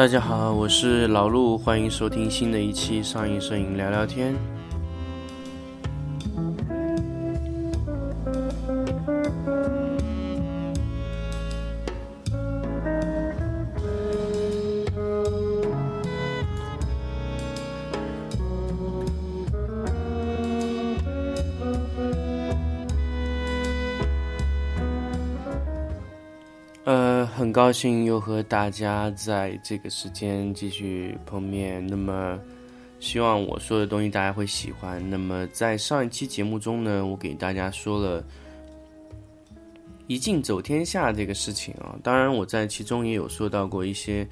[0.00, 4.34] 大家好，我是老陆，欢迎收听新的一期上映摄影聊聊天。
[27.70, 31.86] 高兴又和大家在这个时间继续碰面。
[31.86, 32.36] 那么，
[32.98, 35.00] 希望我说的东西大家会喜欢。
[35.08, 38.24] 那么，在上一期节目中呢，我给大家说了
[40.08, 41.96] “一镜走天下”这个事情啊。
[42.02, 44.26] 当然，我在其中也有说到过一些，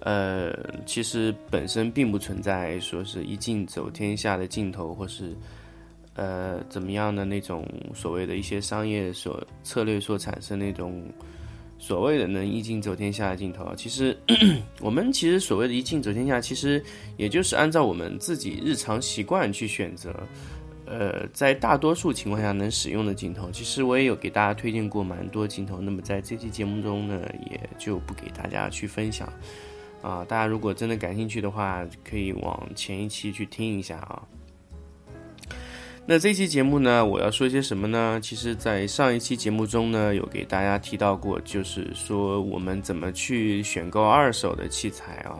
[0.00, 0.52] 呃，
[0.84, 5.32] 其实本身并不存在说是一镜走天下的镜头，或是
[6.14, 11.00] 呃怎么样的那种所谓的一些商业所策略所产生那种。
[11.82, 14.16] 所谓的能一镜走天下的镜头啊，其实
[14.80, 16.80] 我们其实所谓的一镜走天下，其实
[17.16, 20.14] 也就是按照我们自己日常习惯去选择，
[20.84, 23.50] 呃，在大多数情况下能使用的镜头。
[23.50, 27.18] 其实我也有给大家推荐过蛮多镜头，那么在这期节目中呢，
[27.50, 29.26] 也就不给大家去分享
[30.02, 30.22] 啊。
[30.28, 34.22] 大家如果真的感兴趣的话，可以往前一期去听一下啊。
[36.12, 38.18] 那这期节目呢，我要说些什么呢？
[38.20, 45.38] 其实，在上一期节目中呢，有给大家提到过，就是说我们怎么去选购二手的器材啊。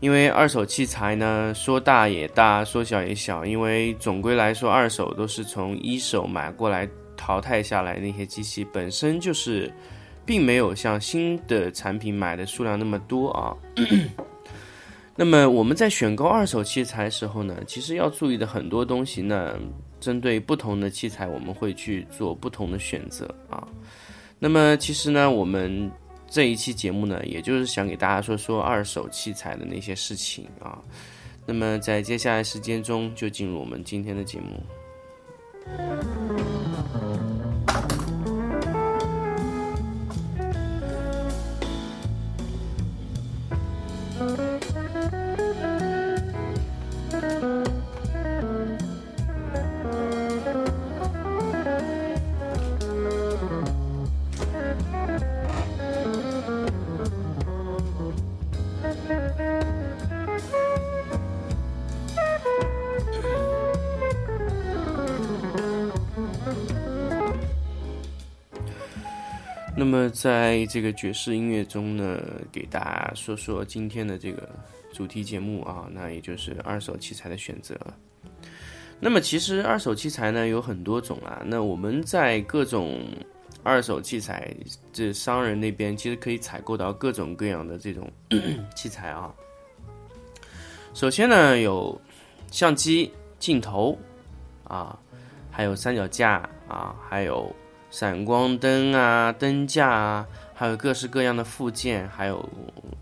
[0.00, 3.42] 因为二手器材呢，说大也大，说小也小。
[3.42, 6.86] 因为总归来说，二手都是从一手买过来
[7.16, 9.72] 淘汰下来那些机器，本身就是，
[10.26, 13.56] 并没有像新的产品买的数量那么多啊。
[15.16, 19.58] 那么我们在选购二手器材时候呢，其实要注意的很多东西呢，
[20.00, 23.68] 针对不同的器材，我们会去做不同的选择啊。
[24.38, 25.90] 那么其实呢，我们
[26.26, 30.78] 这一期节目呢，也就是想给大家说说二手器材的那些事情啊。
[31.44, 34.62] 那么在接下来时间中，就进入我们今天的节目。
[70.10, 74.48] 在这个爵士音乐中呢，给大家说说今天的这个
[74.92, 77.74] 主题节目啊，那也就是二手器材的选择。
[78.98, 81.40] 那么，其实二手器材呢有很多种啊。
[81.46, 83.00] 那我们在各种
[83.62, 84.54] 二手器材
[84.92, 88.10] 这商人那边，其实可以采购到各种各样的这种
[88.76, 89.32] 器材啊。
[90.92, 91.98] 首先呢，有
[92.50, 93.98] 相机、镜头
[94.64, 94.98] 啊，
[95.50, 97.50] 还有三脚架啊，还有。
[97.90, 102.48] 闪光灯啊，灯架啊，还有各式各样的附件，还有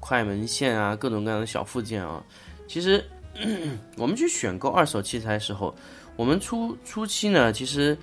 [0.00, 2.24] 快门线啊，各种各样的小附件啊。
[2.66, 3.04] 其实
[3.98, 5.74] 我们去选购二手器材的时候，
[6.16, 7.96] 我们初初期呢，其实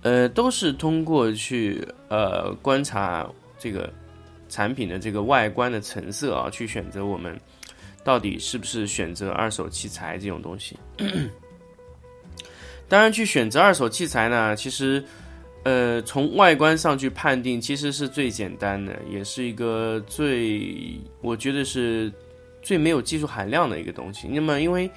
[0.00, 3.28] 呃都是通过去呃观察
[3.58, 3.92] 这个
[4.48, 7.38] 产品的这个外观的成色啊，去选择我们
[8.02, 10.78] 到底是不是选择二手器材这种东西。
[12.88, 15.04] 当然，去选择二手器材呢，其实。
[15.64, 22.12] 呃，从外观上去判定，其实是最简单的，也是一个最，我觉得是
[22.60, 24.26] 最没有技术含量的一个东西。
[24.26, 24.90] 那么，因为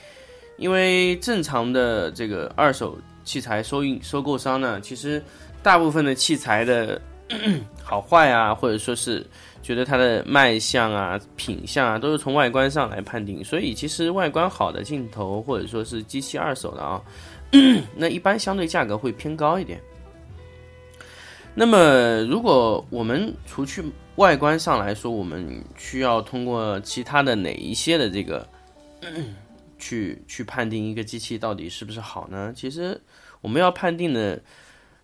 [0.57, 5.21] 因为正常的这个二手器材收运收购商呢，其实
[5.61, 6.99] 大部分的器材的
[7.83, 9.23] 好坏啊，或者说是
[9.61, 13.43] 觉得它的卖相啊、品相啊，都是从外观上来判定。
[13.43, 16.99] 所以，其实外观好的镜头，或者说是机器二手的啊，
[17.95, 19.79] 那一般相对价格会偏高一点。
[21.57, 23.81] 那么，如果我们除去
[24.17, 28.45] 外观上来说，我们需要通过其他的哪一些的这个，
[29.79, 32.51] 去去判定一个机器到底是不是好呢？
[32.53, 32.99] 其实
[33.39, 34.41] 我们要判定的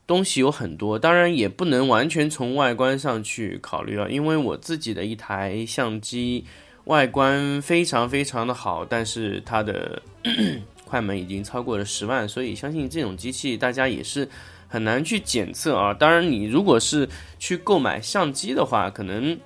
[0.06, 4.12] 东西有很多，当然也不能完全从外观上去考虑了。
[4.12, 6.44] 因为我自己的一台相机
[6.84, 10.02] 外观非常非常的好，但是它的
[10.84, 14.28] 快门已经超过了十万，所以相信这种机器大家也是。
[14.72, 15.94] 很难去检测啊！
[15.94, 17.08] 当然，你如果是
[17.38, 19.38] 去购买相机的话，可能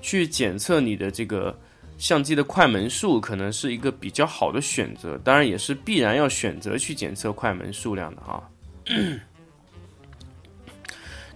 [0.00, 1.58] 去检测你的这个
[1.98, 5.18] 相机的快门数，可能是一个比较好的选择。
[5.24, 8.40] 当然，也是必然要选择去检测快门数量的啊。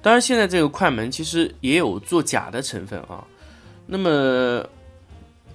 [0.00, 3.26] 当然，现在这个快门其实也有做假的成分啊。
[3.84, 4.64] 那么，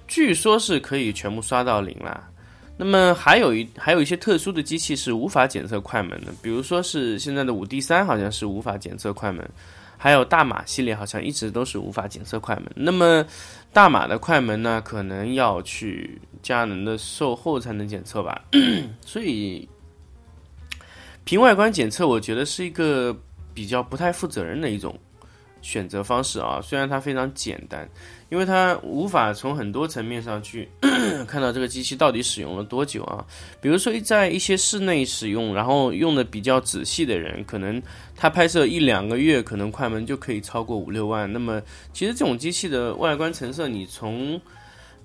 [0.06, 2.28] 据说是可以全部刷到零了。
[2.76, 9.48] 那么还有一还有一些特殊的机器是无法检测快门的，比如说是现在的五 D 三好像是无法检测快门，
[9.96, 12.64] 还有大马系列好像一直都是无法检测快门。
[12.74, 13.24] 那么
[13.72, 18.44] 大马的快门呢，可能要去佳能的售后才能检测吧。
[19.06, 19.68] 所以
[21.24, 23.16] 凭外观检测，我觉得是一个
[23.54, 24.98] 比较不太负责任的一种
[25.64, 26.60] 选择方式啊。
[26.62, 27.88] 虽然它非常简单。
[28.30, 30.68] 因为它无法从很多层面上去
[31.28, 33.24] 看到这个机器到底使用了多久啊，
[33.60, 37.80] 比如说在一些室内使用，然后用的比较仔细的人，可能
[38.16, 41.32] 他拍摄一两个月，可能快门就可以超过五六万。
[41.32, 41.62] 那么
[41.92, 44.40] 其实这种机器的外观成色，你从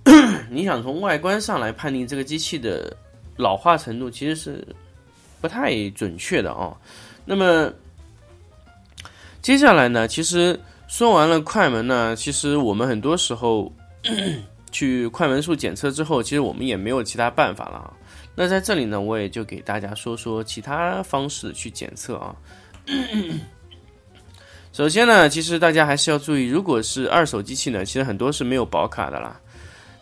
[0.49, 2.91] 你想从外观上来判定这个机器的
[3.37, 4.65] 老化程度，其实是
[5.39, 6.75] 不太准确的啊。
[7.25, 7.71] 那么
[9.41, 10.59] 接下来呢，其实。
[10.89, 13.71] 说完了快门呢，其实我们很多时候
[14.73, 17.93] 去快门数检测之后，其实我们也没有其他办法了啊。
[18.33, 22.35] 那在这里呢，我也就给大家说说其他方式去检测啊。
[24.73, 29.39] 首先呢，其实大家还是要注意，如果是二手机器呢，其实很多是没有保卡的啦。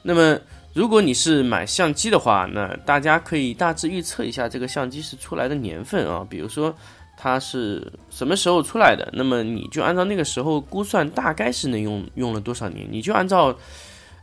[0.01, 0.39] 那么
[0.73, 6.73] 如果你是买相机的话，那大家可以大致预测一下这个相机是出来的年份啊，比如说。
[7.19, 9.09] 它是什么时候出来的？
[9.11, 12.87] 那么你就按照那个时候估算，大概是能用用了多少年？
[12.91, 13.57] 你就按照，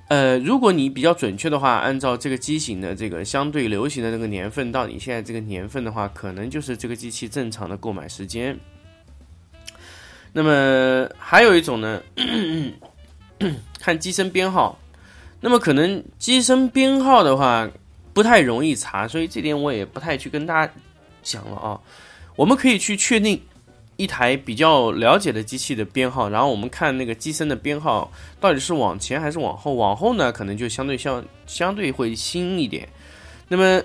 [0.06, 8.56] 呃，如果你比较准确的话，按照这个机型的这个相对流行的那个年份，到你现在这个年份的话，可能就是这个机器正常的购买时间。
[10.32, 12.00] 那么还有一种呢，
[13.80, 14.78] 看机身编号。
[15.40, 17.68] 那么可能机身编号的话
[18.14, 20.72] 不太容易查，所以这点我也不太去跟大家
[21.22, 21.78] 讲了啊。
[22.36, 23.40] 我们可以去确定
[23.96, 28.10] 一台比较了解的机器的编号，然后我们看那个机身的编号
[28.40, 29.74] 到底是往前还是往后。
[29.74, 32.88] 往后呢，可能就相对相相对会新一点。
[33.46, 33.80] 那么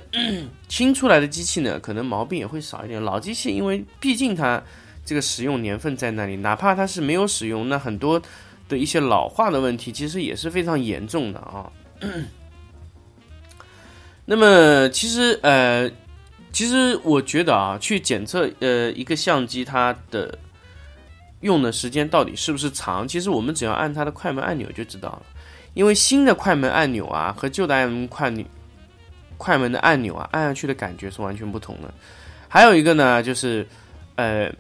[0.68, 3.00] 新出来的机器呢，可能毛病也会少一点。
[3.04, 4.60] 老机器因为毕竟它
[5.06, 8.20] 这个使用年份在那里，哪怕它是没有使用，那很多
[8.68, 11.72] 的一些老化的问题其实也是非常严重的啊。
[14.26, 15.88] 那么其实呃。
[16.52, 20.38] 其实我觉得啊，去检测呃一个相机它的
[21.42, 25.22] 用的时间到底是不是长，其实我们只要按它的快门按钮就知道了。
[25.76, 28.34] 因为新的快门按钮啊和旧的按钮快
[29.38, 31.94] 快门的按钮啊，按下去的感觉是完全不同的。
[32.48, 33.66] 还有一个呢，就是
[34.16, 34.52] 呃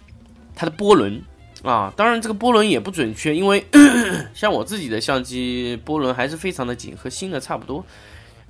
[0.56, 1.21] 它的波轮
[1.63, 3.65] 啊，当然这个波轮也不准确，因为
[4.33, 7.83] 像我自己的相机波轮还是非常的紧，和新的差不多。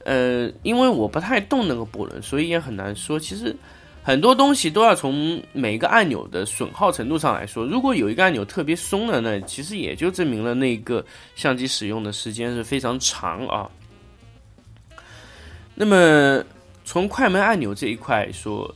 [0.06, 3.19] 呃，因为我不太动那个波轮，所以也很难说。
[3.19, 3.56] 其实
[4.01, 7.66] 很多东西都要从每个按钮的损耗程度上来说。
[7.66, 11.06] 如果有一个按钮特别松了，那其实也就证明了那个
[11.36, 13.69] 相机使用的时间是非常长啊。
[15.75, 16.44] 那么
[16.86, 18.74] 从快门按钮这一块说，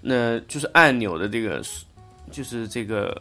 [0.00, 1.60] 那就是按钮的这个，
[2.30, 3.20] 就是这个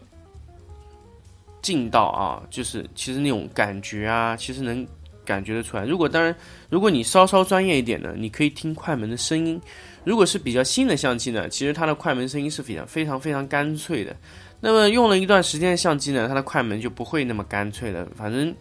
[1.62, 4.88] 劲道啊，就是其实那种感觉啊，其实能。
[5.28, 5.86] 感觉得出来。
[5.86, 6.34] 如果当然，
[6.70, 9.62] 如果你稍稍专业一点呢，你可以听快门的声音。
[10.06, 14.16] 如果是比较新的相机呢，其实它的快门声音是非常非常非常干脆的。
[14.62, 18.08] 那么用了一段时间的相机呢，它的快门就不会那么干脆了。
[18.16, 18.56] 反正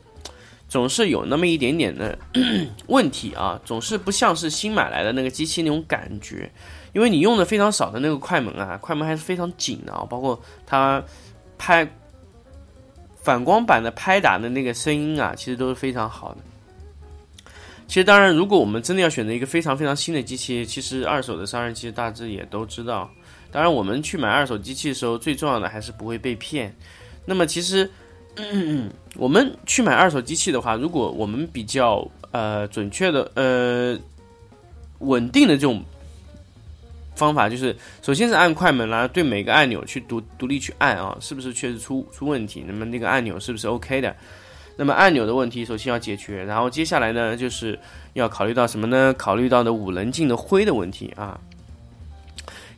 [0.68, 2.18] 总是有那么一点点的
[2.88, 6.50] 问题啊，总是不像是新买来的那个机器那种感觉。
[6.92, 11.00] 因为你用的非常少的那个快门啊，快门还是非常紧的啊，包括它
[11.56, 11.88] 拍
[13.22, 16.38] 反光板的拍打的那个声音啊，其实都是非常好的。
[17.88, 23.10] 其实，当然，如果我们真的要选择一个非常非常新的机器，其实二手的商人其实大致也都知道。
[23.52, 26.74] 当然，我们去买二手机器的时候，最重要的还是不会被骗。
[27.24, 27.88] 那么，其实
[28.34, 33.98] 嗯我们去买二手机器的话，如果我们比较呃准确的呃
[34.98, 35.82] 稳定的这种
[37.14, 42.64] 方法，就是首先是按快门啦，对每个按钮去独独立去按啊，是不是确实出出问题？
[42.66, 44.14] 那么那个按钮是不是 OK 的？
[44.76, 47.78] 那么按钮的问题首先要解决，然后接下来呢，就是
[48.12, 49.14] 要考虑到什么呢？
[49.16, 51.40] 考虑到的五棱镜的灰的问题啊。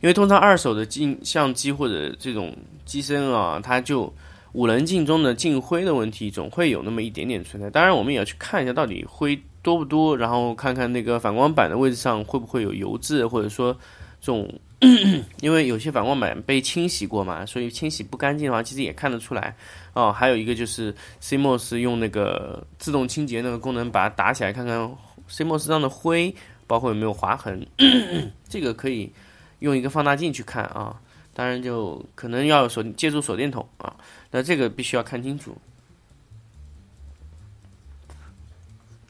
[0.01, 4.13] 因为通常二手的镜相机或者这种机身啊，它就
[4.53, 7.69] 五棱镜中的镜灰的问题总会有那么一点点存在。
[7.69, 13.73] 当然，我们也要去看一下到底灰多不多，然后看看那个反光板的位置上会不会有油渍，或者说
[14.21, 14.49] 这种。
[15.41, 19.55] 因为有些反光板被清洗过嘛，所以清洗不干净的话，其实也看得出来。
[19.93, 24.95] 哦，还有一个就是 CMOS 用那个自动清洁那个功能，把它打起来看看
[25.29, 26.33] CMOS 上的灰，
[26.65, 27.67] 包括有没有划痕，
[28.47, 29.11] 这个可以
[29.59, 31.01] 用一个放大镜去看啊。
[31.33, 33.95] 当然就可能要手借助手电筒啊，
[34.31, 35.57] 那这个必须要看清楚。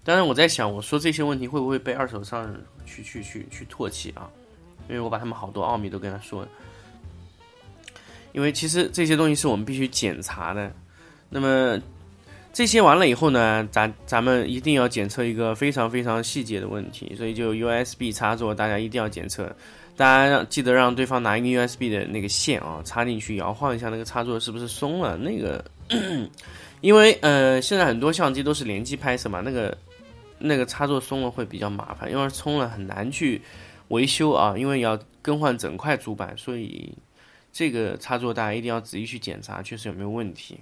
[0.04, 4.30] 当然我在想，我说这些问题会不会被二手商人去去去去唾弃啊？
[4.90, 6.48] 因为我把他们好多奥秘都跟他说了。
[8.34, 10.72] 因为其实这些东西是我们必须检查的。
[11.30, 11.80] 那么
[12.52, 17.16] 这些完了以后呢，咱咱们一定要检测一个非常非常细节的问题。
[17.16, 19.56] 所以就 USB 插座，大家一定要检测。
[19.96, 25.18] 大家让记得让对方拿一个 USB 的那个线啊，插进去摇晃一下，那个插座是不是松了？
[25.18, 25.64] 那个，
[26.80, 29.78] 因为呃，现在很多相机都是连机拍摄嘛，那个
[30.38, 33.42] 那个插座松了会比较麻烦，因为松了很难去
[33.90, 36.94] 维修啊，因为要更换整块主板，所以
[37.52, 40.60] 这个插座大家一定要仔细去检查，确实有没有问题。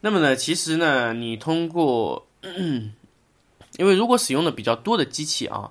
[0.00, 2.26] 那么呢，其实呢，你通过，
[3.78, 5.70] 因为如果使用的比较多的机器啊，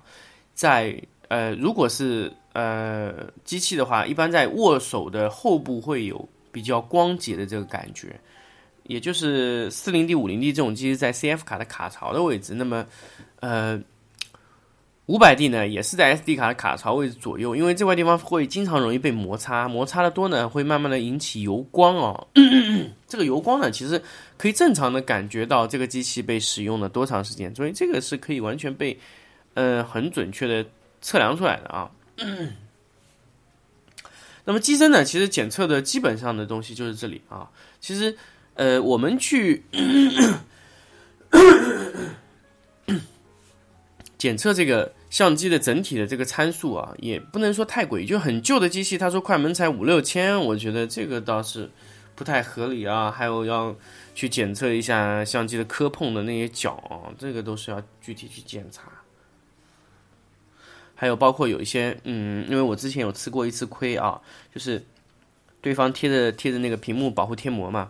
[0.53, 3.13] 在呃，如果是呃
[3.43, 8.19] 机器的话，一般在握手的后部会有比较光洁的这个感觉，
[8.83, 12.53] 也就是四零 D、五零 D 这种机器在 CF 卡的卡槽的位置。
[12.55, 12.85] 那么，
[13.41, 13.81] 呃，
[15.11, 22.27] 五百 D 呢，也是在 SD 卡的卡槽位置左右，因为这块地方会经常容易被摩擦，摩擦的多呢，会慢慢的引起油光哦。
[23.09, 24.01] 这个油光呢，其实
[24.37, 28.97] 可以正常的感觉到这个机器被使用了多长时间，所以这个是可以完全被，
[29.55, 30.65] 呃，很准确的。
[31.03, 31.89] 测量出来的啊，
[34.45, 35.03] 那么机身呢？
[35.03, 37.49] 其实检测的基本上的东西就是这里啊。
[37.79, 38.15] 其实，
[38.53, 39.63] 呃，我们去
[44.21, 48.05] 检测这个相机的整体的这个参数啊，也不能说太贵。
[48.05, 51.67] 就很旧的机器，他说快门才五六千，我觉得这个倒是
[52.13, 53.09] 不太合理啊。
[53.09, 53.75] 还有要
[54.13, 58.91] 去检测一下相机的磕碰的那些角啊，这个都是要具体去检查。
[60.93, 64.21] 还有包括有一些，嗯，因为我之前有吃过一次亏啊，
[64.53, 64.85] 就是
[65.61, 67.89] 对方贴的贴的那个屏幕保护贴膜嘛，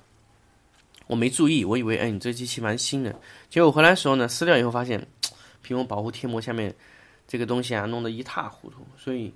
[1.07, 3.13] 我没注意，我以为哎你这机器蛮新的，
[3.49, 5.05] 结果回来的时候呢，撕掉以后发现
[5.61, 6.73] 屏幕保护贴膜下面
[7.27, 9.33] 这个东西啊弄得一塌糊涂，所以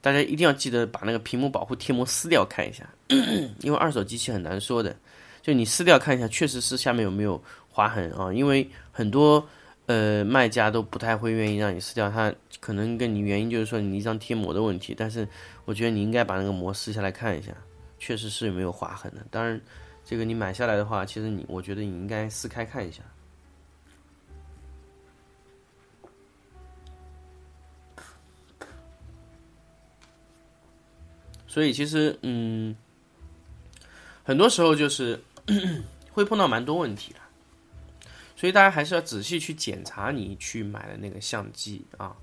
[0.00, 2.88] 大家一定要记得把那个屏幕保护贴膜撕掉看一下，
[3.60, 4.94] 因为二手机器很难说的，
[5.42, 9.46] 就你撕掉看一下，确实是下面有没有划痕啊，因为很多。
[9.86, 14.94] 呃，卖家都不太会愿意让你撕掉，它可能跟你原因就是说你一张贴膜的问题。
[14.96, 15.26] 但是
[15.64, 17.52] 我觉得你应该把那个膜撕下来看一下，
[17.98, 19.26] 确实是有没有划痕的。
[19.28, 19.60] 当然，
[20.04, 23.02] 这个你买下来的话，其实你我觉得你应该撕开看一下。
[31.52, 32.74] 所以其实嗯，
[34.24, 35.22] 很多时候就是
[36.12, 37.18] 会碰到蛮多问题的。
[38.34, 42.16] 所以大家还是要仔细去检查你去买的那个相机啊。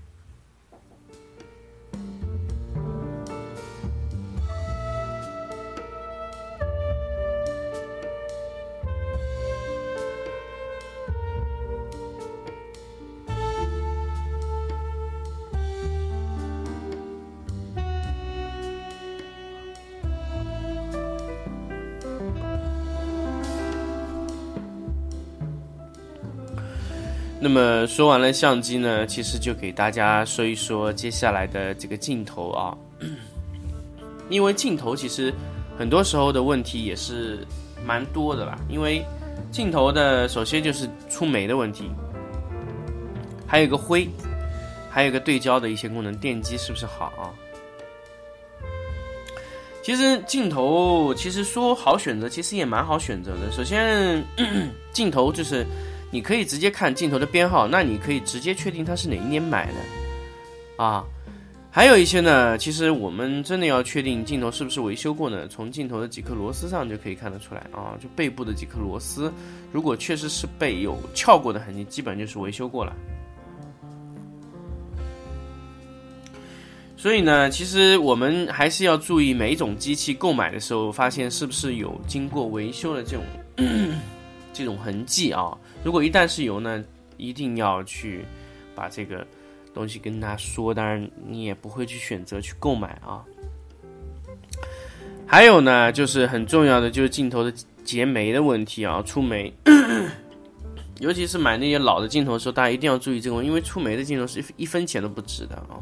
[27.42, 32.76] 那么说完了相机呢，其实就给大家说一说接下来的这个镜头啊，
[34.28, 35.32] 因为镜头其实
[35.78, 37.38] 很多时候的问题也是
[37.82, 38.58] 蛮多的吧。
[38.68, 39.02] 因为
[39.50, 41.90] 镜头的首先就是出霉的问题，
[43.46, 44.06] 还有一个灰，
[44.90, 47.32] 还有一个对焦的一些功能，电机是不是好啊？
[49.82, 53.50] 其实镜头其实说好选择，其实也蛮好选择的。
[53.50, 54.22] 首先
[54.92, 55.64] 镜头就是。
[56.10, 61.04] 你可以直接看镜头的编号，那你可以直接确定它是哪一年买的，啊，
[61.70, 65.46] 还有一些呢，其实我们真的要确定镜头是不是维修过呢？
[65.46, 69.32] 从镜头的几颗螺丝上就可以看得出来啊，就背部的几颗螺丝，
[69.70, 72.92] 如果确实是被有撬过的痕迹，基本就是维修过了。
[76.96, 83.24] 所以呢，其实我们还是要注意每一种机器购买的时候，发现是不是有经过维修的这种
[84.60, 85.56] 这种痕迹啊。
[85.82, 86.84] 如果一旦是油呢，
[87.16, 88.24] 一定要去
[88.74, 89.26] 把这个
[89.72, 90.74] 东西跟他说。
[90.74, 93.24] 当然，你也不会去选择去购买啊。
[95.26, 97.50] 还有呢，就是很重要的就是镜头的
[97.82, 99.50] 结眉的问题啊，出眉。
[101.00, 105.80] 尤其是买那些老的镜头的时候，大家一定要注意这个，因为出眉的镜头是一分钱都不值的啊。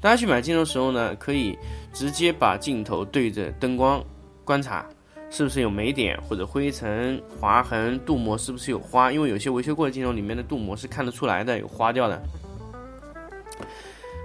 [0.00, 1.58] 大家去买镜头的时候呢，可以
[1.92, 4.00] 直接把镜头对着灯光
[4.44, 4.86] 观察。
[5.32, 7.98] 是不是有霉点或者灰尘、划痕？
[8.04, 9.10] 镀膜是不是有花？
[9.10, 12.22] 因为有些维修过的镜头里面的镀膜是看得出来的，有花掉的。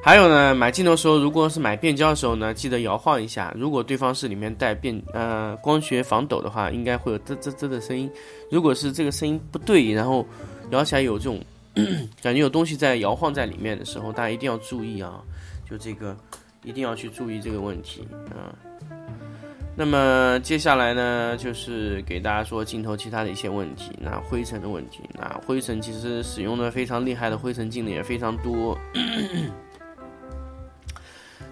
[0.03, 3.53] 还有呢，买镜头的时候，如果是买变焦的时候呢，记得摇晃一下。
[3.57, 8.11] 如果对方是里面带变呃光学防抖的话，应该会有滋滋滋的声音。
[8.51, 10.25] 如果是这个声音不对，然后
[10.71, 11.39] 摇起来有这种
[12.21, 15.21] 感觉有东西在摇晃在里面的时候，大家一定要注意啊，
[15.69, 16.15] 就这个
[16.63, 18.51] 一定要去注意这个问题啊。
[19.79, 23.91] 那么接下来呢，就是给大家说镜头其他的一些问题。
[24.01, 28.75] 那灰尘的问题，那灰尘其实使用的非常厉害的灰尘镜 的也非常多。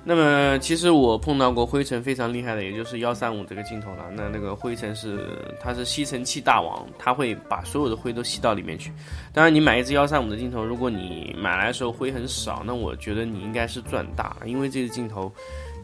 [0.04, 4.06] 那么其实我碰到过灰尘非常厉害的，也就是幺三五这个镜头了。
[4.12, 5.30] 那那个灰尘是
[5.60, 8.92] 它是吸尘器大王，它会把所有的灰都吸到里面去。
[9.34, 15.32] 当然，你买一支幺三五的镜头，如果你买来的时候灰很少，那我觉得你应该是赚大了，因为这个镜头。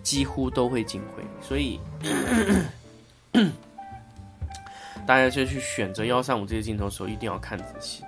[0.04, 1.80] 几乎都会进灰，所以
[5.06, 8.04] 大家就去选择幺三五这些镜头的时候，一定要看仔细。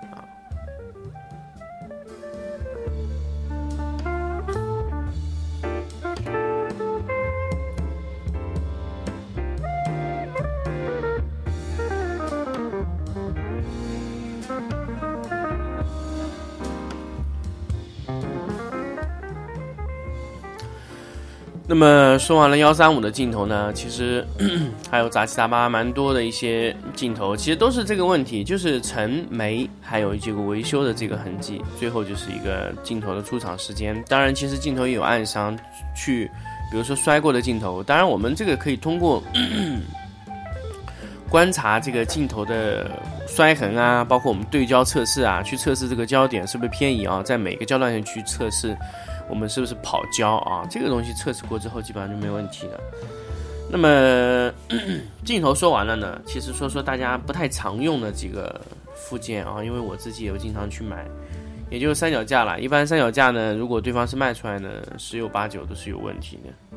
[21.76, 24.24] 那么说完了幺三五的镜头呢，其实
[24.92, 34.00] 还有杂七杂八蛮多的一些镜头，其实都是这个问题，就是沉没，还有这个维修的这个痕迹，最后就是一个镜头的出厂时间。
[34.08, 35.58] 当然，其实镜头也有暗伤，
[35.96, 36.30] 去
[36.70, 39.24] 比如说摔过的镜头，当然我们这个可以通过
[41.28, 42.92] 观察这个镜头的
[43.28, 48.78] 摔痕啊，包括我们对焦测试啊，去测试这个焦点是不是偏移啊，在每个焦段上去测试。
[49.30, 50.66] 我们是不是跑焦啊？
[50.70, 52.80] 这个东西测试过之后，基本上就没问题了。
[53.70, 54.52] 那么
[55.26, 56.22] 镜头说完了呢？
[56.26, 58.62] 其实说说大家不太常用的几个
[58.94, 61.08] 附件啊，因为我自己也经常去买，
[61.72, 62.60] 也就是三脚架了。
[62.60, 66.73] 一般三脚架呢，如果对方是卖出来的，十有八九都是有问题的。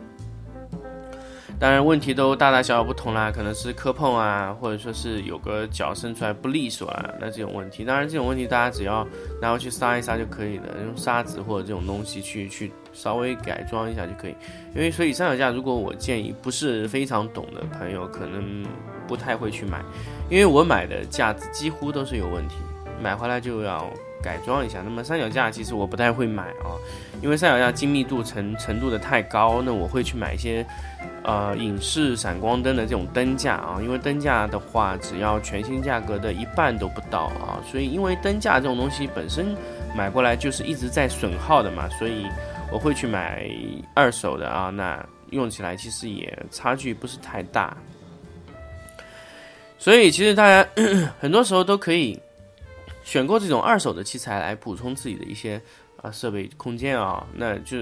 [1.58, 9.06] 当然，问题都大大小小不同啦，可能是磕碰啊，或者说是有个角伸出来不利索啊，那这种问题，当然这种问题大家只要
[9.40, 14.34] 拿回去杀一杀就可以了，用砂纸或者这种东西去去稍微改装一下就可以。
[14.74, 18.62] 因为所以三脚架，如果我建议不是非常懂的朋友，可能
[19.06, 19.82] 不太会去买，
[20.28, 22.56] 因为我买的架子几乎都是有问题，
[23.02, 23.90] 买回来就要。
[24.26, 26.74] 改装一下，那么三脚架其实我不太会买啊，
[27.22, 30.66] 因为三脚架精密度程程度的太高，那我会去买一些，
[31.22, 39.54] 呃，影视闪光灯的这种灯架啊，因为灯架的话，只要全新价格的一半都不到啊，所以因为灯架这种东西本身
[39.96, 42.26] 买过来就是一直在损耗的嘛，所以
[42.72, 43.48] 我会去买
[43.94, 47.76] 二手的啊，那用起来其实也差距不是太大，
[49.78, 50.68] 所以其实大家
[51.20, 52.20] 很多时候都可以。
[53.06, 55.62] 选购这种二手的器材来补充自己的一些
[56.02, 57.78] 啊设备空间啊，那就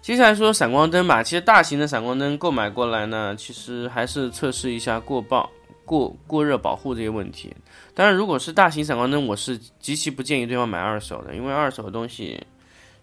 [0.00, 1.22] 接下来说闪光灯吧。
[1.22, 5.50] 其实大型的闪光灯购买过来呢，其实还是测试一下过曝、
[5.84, 7.54] 过过热保护这些问题。
[7.92, 12.42] 当然，如果是大型闪光灯，我是极其不建议对方买二手的，因为二手的东西，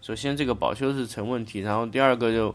[0.00, 2.52] 首先这个保修是成问题，然后第二个就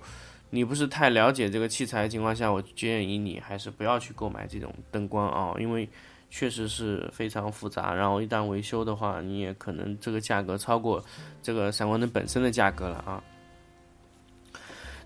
[0.49, 5.87] 你不是太了解这个器材的情况下，我建议你还是不要去购买这种灯光啊，因为。
[6.29, 11.03] 确实是非常复杂，然后一旦维修的话，你也可能这个价格超过
[11.41, 13.23] 这个闪光灯本身的价格了啊。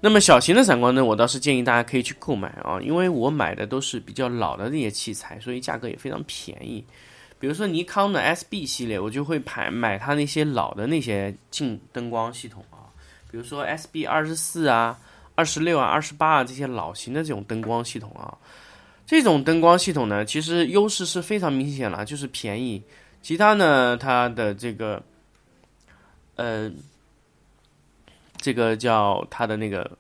[0.02, 6.86] 那么小型的闪光灯，我倒是建议大家可以去购买啊，因为我买的都是比较老的那些器材，所以价格也非常便宜。
[7.40, 12.92] 比如说尼康的 SB 系列，我就会买买它那些老的那些镜灯光系统啊，
[13.32, 15.00] 比如说 SB 二十四啊、
[15.36, 18.38] 二十六啊、二十八啊这些老型的这种灯光系统啊。
[19.06, 22.82] 这种灯光系统呢，其实优势是非常明显了，就是便宜。
[23.22, 25.02] 其他呢，它的这个，
[26.36, 26.72] 呃，
[28.38, 29.98] 这个叫它的那个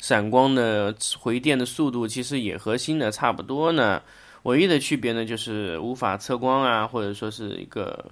[0.00, 4.02] 闪光的回电的速度，其实也和新的差不多呢。
[4.44, 8.10] 唯一的区别呢，就是无法测光啊，或者说是一个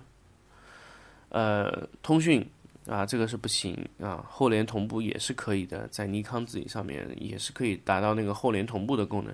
[1.30, 2.48] 呃通讯
[2.90, 4.24] 啊，这个是不行啊。
[4.28, 9.32] 后联同步也是可以的，在尼康自己上面也是可以达到那个后联同步的功能。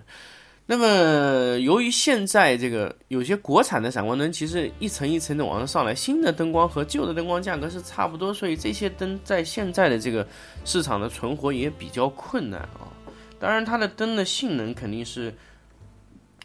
[0.68, 10.26] 那么，由于现在这个有些国产的闪光灯，其实一层一层的往上上来，新的灯光和旧的灯光价格是差不多，所以这些灯在现在的这个
[10.64, 12.90] 市场的存活也比较困难啊。
[13.38, 15.32] 当然，它的灯的性能肯定是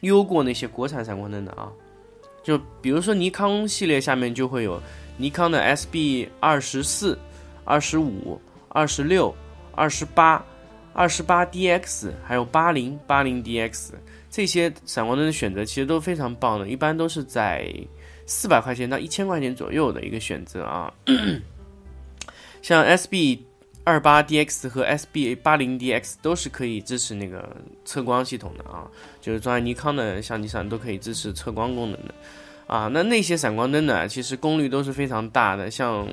[0.02, 1.72] 优过那些国产闪光灯的啊。
[2.44, 4.82] 就比如说尼康系列下面就会有
[5.18, 7.18] 尼康的 SB 二十四、
[7.64, 9.36] 二十五、二十六、
[9.74, 10.44] 二十八。
[10.94, 13.92] 二十八 DX 还有八零八零 DX
[14.30, 17.74] 这些闪光灯的选择其实都非常棒的，一般都是在
[18.26, 20.94] 四百块钱到一千块钱左右的一个选择啊。
[22.62, 23.40] 像 SB
[23.84, 28.86] 二八 DX 和 SB 八零 DX 都是可以支持那个测光系统的啊，
[29.20, 32.14] 就是装在尼康的相机上都可以支持测光功能的
[32.68, 32.88] 啊。
[32.88, 36.08] 那那些闪光灯呢，其实功率都是非常大的，像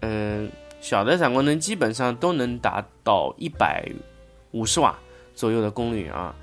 [0.00, 3.86] 嗯小的闪光灯基本上都能达到一百
[4.52, 4.98] 五十瓦
[5.34, 6.34] 左右的功率啊。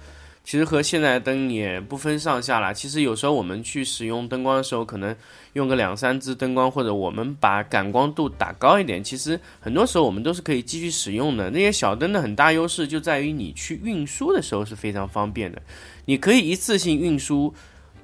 [0.52, 2.74] 其实和现在灯也不分上下了。
[2.74, 5.16] 其实有时候我们去使用灯光的时候，可能
[5.54, 11.50] 用个两三支灯光，或者我们把感光度打高一点，其实很多时候我们都是可以继续使用的。
[11.52, 15.62] 那些小灯的很大优势就在于你去运输的时候是非常方便的，
[16.04, 17.54] 你可以一次性运输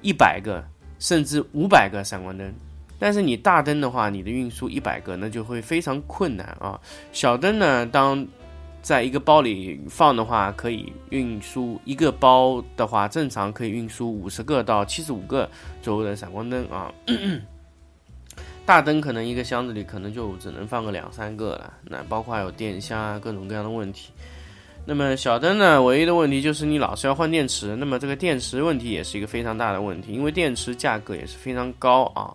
[0.00, 0.64] 一百个
[0.98, 2.50] 甚至五百个闪光灯。
[2.98, 6.80] 但是你大灯的话，你的运输一百个那就会非常困难啊。
[7.12, 8.26] 小灯呢，当
[8.80, 15.48] 在一个包里放的话，可以运输一个包的话，正常可以运输五十个到七十五个
[15.82, 16.92] 左右的闪光灯啊。
[18.64, 24.12] 大灯可能一个箱子里可能就只能放个两三个了，那包括还有电箱啊，各种各样的问题。
[24.84, 32.34] 那么小灯呢，唯一的问题就是你老是要换电池，那么这个电池问题也是一个非常大的问题，因为电池价格也是非常高啊。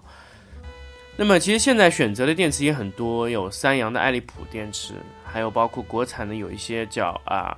[1.16, 4.94] 那么其实现在选择的电池也很多，有三洋的爱立普电池。
[5.34, 7.58] 还有包括国产的有一些叫啊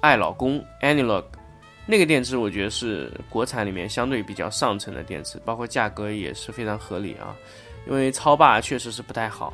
[0.00, 1.24] 爱老公 Analog
[1.86, 7.36] 那个电池，我觉得是国产里面相对比较上乘的电池，包括价格也是非常合理啊。
[7.86, 9.52] 因为超霸确实是不太好，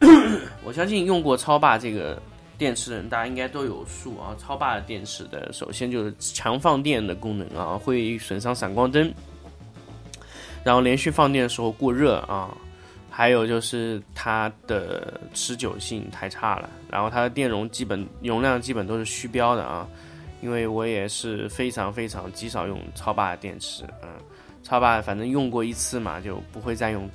[0.62, 2.20] 我相信用过超霸这个
[2.56, 4.36] 电池的人，大家应该都有数啊。
[4.38, 9.12] 超霸的电池的首先就是强放电的功能啊，会损伤闪光灯，
[10.64, 12.54] 然后连续放电的时候过热啊。
[13.18, 19.84] 还有就是它的持久性太差了，然后它的电容基本容量基本都是虚标的啊，
[20.40, 24.08] 因为我也是非常非常极少用超霸的电池，嗯，
[24.62, 27.10] 超霸反正用过一次嘛，就不会再用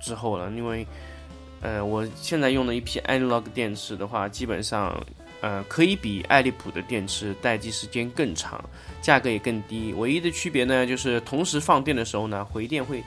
[0.00, 0.84] 之后了，因为
[1.60, 5.00] 呃我现在用的一批 Analog 电池的话，基本上
[5.40, 8.60] 呃可以比爱立普的电池待机时间更长，
[9.00, 13.00] 价格也更低，唯一的区别呢就是同时放电的时候呢回电会。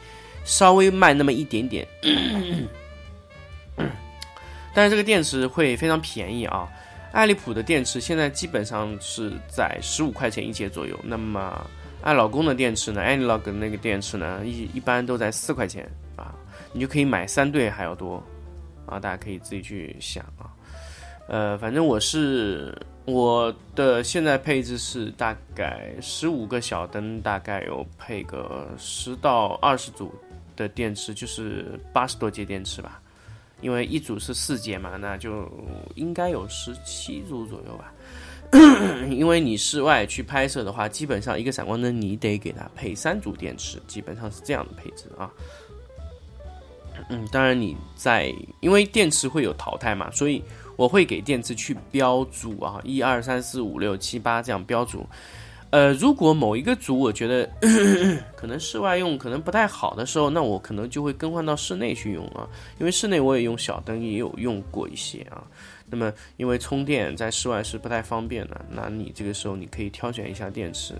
[0.43, 1.87] 稍微慢那么一点点，
[4.73, 6.67] 但是这个电池会非常便宜啊！
[7.11, 11.69] 爱立普的电池现在基本上是在十五块钱一节左右，那么
[12.01, 16.33] 爱老公的电池呢，Analog 那个电池呢，一一般都在四块钱啊，
[16.71, 18.23] 你就可以买三对还要多
[18.85, 18.97] 啊！
[18.97, 20.47] 大家可以自己去想啊。
[21.27, 22.73] 呃，反正我是
[23.05, 30.13] 我的现在配置是大概十五个小灯，大概有配个十到二十组。
[30.61, 33.01] 的电池就是八十多节电池吧，
[33.61, 35.51] 因为一组是四节嘛，那就
[35.95, 37.91] 应该有十七组左右吧。
[39.09, 45.31] 因为你室外去拍摄的话，基本上一个闪光灯你得给它配三组电池，基本上是这样的配置啊。
[47.09, 50.43] 嗯，当然你在因为电池会有淘汰嘛，所以
[50.75, 55.05] 我会给电池去标组啊，一二三四五六七八这样标组。
[55.71, 57.49] 呃，如果某一个组我觉得
[58.35, 62.47] 可能室外用可能不太好的时候，那我可能就会更换到室内去用啊。
[62.77, 65.41] 因为室内我也用小灯，也有用过一些啊。
[65.89, 70.93] 那么因为充电在室外是不太方便的，那你这个时候你可以挑选一下电池。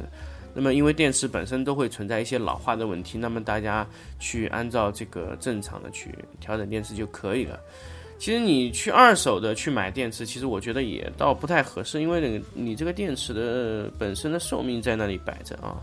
[0.53, 3.86] 那么因为电池本身都会存在一些老化的问题，那么大家
[4.19, 7.60] 去按照这个正常的去调整电池就可以了。
[8.21, 15.81] 其实你去二手的去买电池，其实我觉得也倒不太合适，因为那个你这个电池的本身的寿命在那里摆着啊，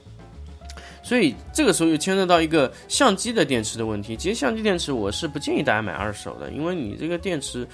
[1.04, 4.16] 所以这个时候又牵涉到一个相机的电池的问题。
[4.16, 7.68] 其实相机电池我是不建议大家买二手的，因为你这个电池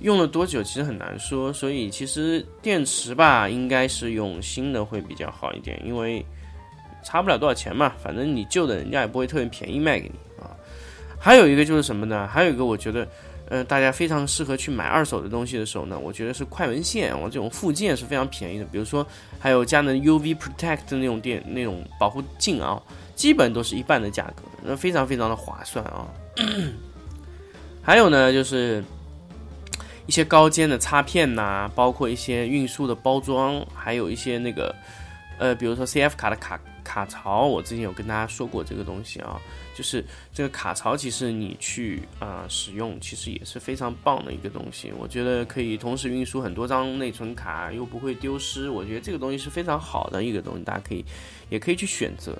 [0.00, 6.26] 用了多久其实很难说，所以其实电池吧应该是用新的会比较好一点，因为
[7.04, 10.18] 差不了多少钱嘛，反正你旧的人家也不会特别便宜卖给你。
[11.24, 12.28] 还有一个就是什么呢？
[12.30, 13.08] 还有一个我觉得，
[13.48, 18.64] 呃，大家非常适合去买二手的东西的时候呢，我觉得是快门线，我这种附件是非常便宜的。
[18.66, 19.06] 比如说，
[19.38, 22.78] 还有佳能 UV Protect 那种电那种保护镜啊，
[23.14, 26.06] 基本都是一半的价格，那非常非常的划算啊。
[27.80, 28.84] 还有呢，就是
[30.04, 34.74] 一些高尖的插片呐，包括一些运输的包装，还有一些那个，
[35.38, 36.60] 呃，比如说 CF 卡的卡。
[36.84, 39.40] 卡槽，我之前有跟大家说过这个东西啊，
[39.74, 44.92] 就是这个卡槽，其实你去啊使用，其实也是非常棒的一个东西。
[44.96, 48.68] 我觉得可以同时运输很多张内存卡，又不会丢失。
[48.68, 51.04] 我觉得这个东西是非常好的一个东西，大家可以
[51.48, 52.38] 也可以去选择。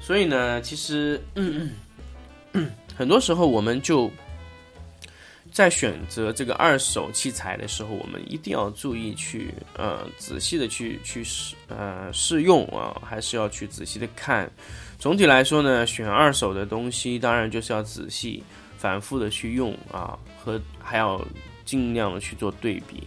[0.00, 1.22] 所以呢，其实
[2.96, 4.10] 很多时候我们就。
[5.54, 14.50] 在选择这个二手器材的时候，我们一定要注意去呃仔细的去去试呃试用啊，还是要去仔细的看。
[14.98, 18.42] 总体来说呢，选二手的东西当然就是要仔细、
[18.76, 21.24] 反复的去用啊，和还要
[21.64, 23.04] 尽量的去做对比。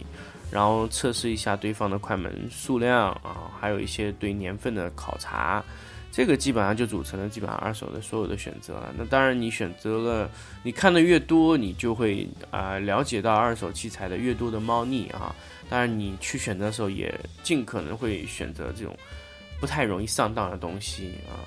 [0.50, 5.62] 然后测试一下对方的快门数量啊，还有一些对年份的考察，
[6.10, 8.92] 这个基本上就组成了基本上二手的所有的选择了。
[8.96, 10.30] 那当然，你选择了，
[10.62, 15.34] 你看的越多，你就会啊了解到二手器材的越多的猫腻啊。
[15.68, 18.96] 当然，你去选择的时候也尽可能会选择这种
[19.60, 21.44] 不太容易上当的东西啊。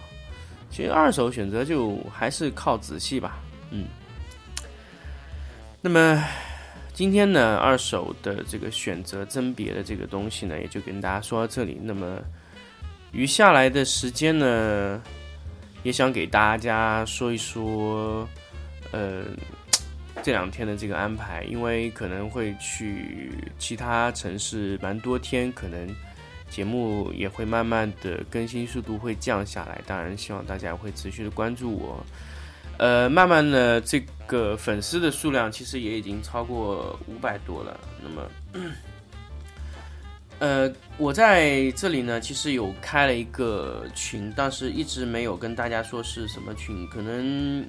[0.70, 3.40] 其实二手选择就还是靠仔细吧，
[3.72, 3.86] 嗯。
[5.82, 6.24] 那么。
[6.94, 11.80] 今天呢，二手的这个选择甄别的这个东西呢，也就跟大家说到这里。
[11.82, 12.20] 那么
[13.12, 15.02] 余下来的时间呢，
[15.84, 18.28] 也想给大家说一说，
[18.92, 19.24] 呃，
[20.24, 25.94] 这两天的这个安排，因为可能会去其他城市蛮多天，可能
[26.50, 29.82] 节目也会慢慢的更新速度会降下来。
[29.86, 32.06] 当然，希望大家会持续的关注我。
[32.78, 37.80] 呃，慢慢的，这个粉丝的数量其实也已经超过五百多了。
[38.02, 38.28] 那么，
[40.42, 47.64] 呃，我在这里呢，其实有开了一个群，但是一直没有跟大家说是什么群，可能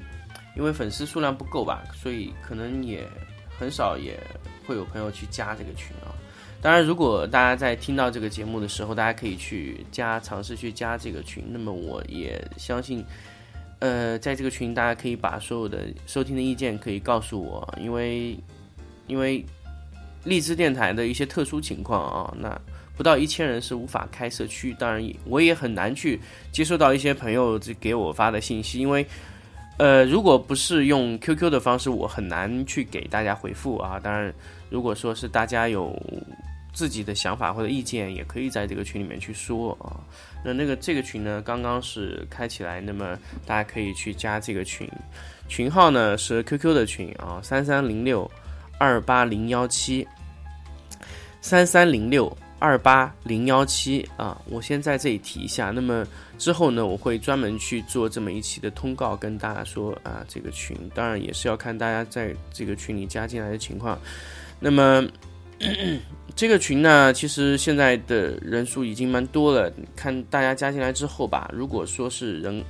[0.56, 3.06] 因为粉丝数量不够吧，所以可能也
[3.58, 4.18] 很少也
[4.66, 6.16] 会有朋友去加这个群啊。
[6.62, 11.44] 当然，如果大家在听到这个节目的时候，大家可以去加，尝试去加这个群。
[11.50, 13.04] 那么，我也相信。
[13.80, 18.38] 呃，在这个群，大家可以把所有的收听的意见可以告诉我，因为
[19.08, 19.44] 因为
[20.24, 22.61] 荔枝电台的一些特殊情况啊，那
[22.96, 29.06] 不到一千人是无法开社区，当然我也很难去接收到一些朋友这给我发的信息，因为
[29.78, 33.98] 呃，如果不是用 QQ 的方式，我很难去给大家回复啊。
[33.98, 34.32] 当然，
[34.70, 35.98] 如果说是大家有。
[36.74, 40.00] 自己的想法或者意见也可以在这个群里面去说啊。
[40.42, 44.88] 那那个这个群呢，刚刚是开起来，那么大家可以去加这个群，
[45.48, 48.28] 群号呢是 QQ 的群啊，三三零六
[48.78, 50.06] 二八零幺七，
[51.40, 54.40] 三三零六二八零幺七啊。
[54.48, 56.06] 我先在这里提一下，那么
[56.38, 63.98] 之后呢，我会专门去做这么一期的通告，跟大家说啊，这个群当然也是要看大家在这个群里加进来的情况，
[64.61, 65.06] 那么。
[66.35, 69.72] 这个群呢，其实现在的人数已经蛮多了。
[69.94, 72.64] 看大家加进来之后吧，如果说是人，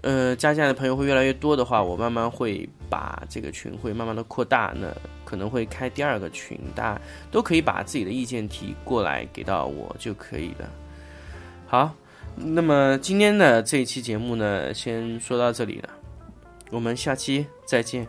[0.00, 4.72] 呃，加进来的朋友会越来越多的话，我慢慢会把这个群会慢慢的扩大。
[4.80, 4.86] 那
[5.26, 10.70] 可能会开第二个群，大家都可以把自己的意见提过来给到我就可以了。
[11.66, 11.94] 好，
[12.34, 15.88] 那么今天的这一期节目呢，先说到这里了，
[16.70, 18.06] 我们下期再见。